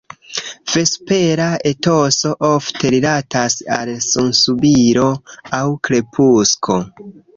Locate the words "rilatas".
2.95-3.57